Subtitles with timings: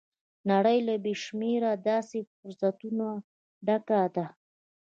[0.51, 3.09] نړۍ له بې شمېره داسې فرصتونو
[3.65, 4.25] ډکه ده.